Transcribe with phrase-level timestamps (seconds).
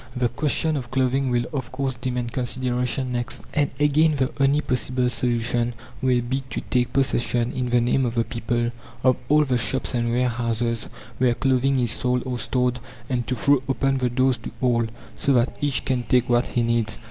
[0.15, 5.09] The question of clothing will of course demand consideration next, and again the only possible
[5.09, 8.71] solution will be to take possession, in the name of the people,
[9.03, 10.87] of all the shops and warehouses
[11.19, 12.79] where clothing is sold or stored,
[13.11, 14.87] and to throw open the doors to all,
[15.17, 16.97] so that each can take what he needs.